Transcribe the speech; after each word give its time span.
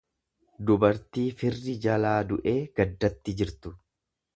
dubartii 0.69 1.27
firri 1.43 1.77
jalaa 1.85 2.17
du'ee 2.33 2.59
gaddatti 2.83 3.41
jirtu. 3.43 3.79